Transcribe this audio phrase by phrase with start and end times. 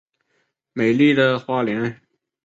[0.73, 2.01] 美丽的花莲